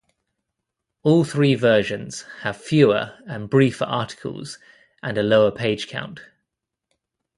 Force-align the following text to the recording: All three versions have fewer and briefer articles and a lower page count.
All 1.03 1.23
three 1.23 1.53
versions 1.53 2.23
have 2.39 2.57
fewer 2.57 3.11
and 3.27 3.47
briefer 3.47 3.85
articles 3.85 4.57
and 5.03 5.15
a 5.15 5.21
lower 5.21 5.51
page 5.51 5.87
count. 5.87 6.21